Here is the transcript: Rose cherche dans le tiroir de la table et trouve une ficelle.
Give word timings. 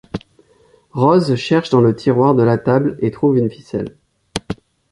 Rose 0.95 1.35
cherche 1.35 1.69
dans 1.69 1.79
le 1.79 1.95
tiroir 1.95 2.33
de 2.33 2.41
la 2.41 2.57
table 2.57 2.97
et 3.01 3.11
trouve 3.11 3.37
une 3.37 3.51
ficelle. 3.51 3.97